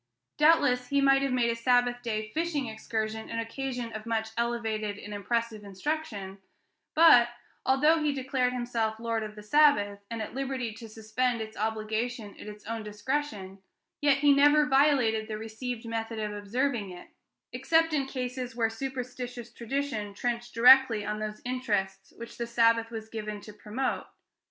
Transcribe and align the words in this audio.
Doubtless 0.39 0.87
he 0.87 0.99
might 0.99 1.21
have 1.21 1.31
made 1.31 1.51
a 1.51 1.55
Sabbath 1.55 2.01
day 2.01 2.31
fishing 2.33 2.65
excursion 2.65 3.29
an 3.29 3.37
occasion 3.37 3.93
of 3.93 4.07
much 4.07 4.29
elevated 4.35 4.97
and 4.97 5.13
impressive 5.13 5.63
instruction; 5.63 6.39
but, 6.95 7.29
although 7.67 8.01
he 8.01 8.11
declared 8.11 8.51
himself 8.51 8.99
'Lord 8.99 9.21
of 9.21 9.35
the 9.35 9.43
Sabbath 9.43 9.99
day,' 9.99 10.05
and 10.09 10.19
at 10.19 10.33
liberty 10.33 10.73
to 10.73 10.89
suspend 10.89 11.39
its 11.39 11.55
obligation 11.55 12.31
at 12.39 12.47
his 12.47 12.65
own 12.65 12.81
discretion, 12.81 13.59
yet 14.01 14.17
he 14.17 14.33
never 14.33 14.65
violated 14.65 15.27
the 15.27 15.37
received 15.37 15.85
method 15.85 16.17
of 16.17 16.33
observing 16.33 16.89
it, 16.89 17.09
except 17.53 17.93
in 17.93 18.07
cases 18.07 18.55
where 18.55 18.71
superstitious 18.71 19.53
tradition 19.53 20.15
trenched 20.15 20.55
directly 20.55 21.05
on 21.05 21.19
those 21.19 21.43
interests 21.45 22.11
which 22.17 22.39
the 22.39 22.47
Sabbath 22.47 22.89
was 22.89 23.07
given 23.07 23.39
to 23.41 23.53
promote. 23.53 24.07